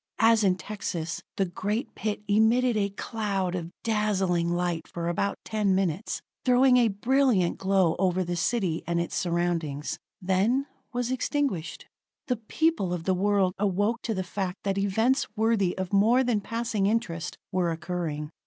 [0.17, 5.75] As in Texas, the great pit emitted a cloud of dazzling light for about ten
[5.75, 11.85] minutes, throwing a brilliant glow over the city and its surroundings; then was extinguished.
[12.25, 16.41] The people of the world awoke to the fact that events worthy of more than
[16.41, 18.31] passing interest were occurring.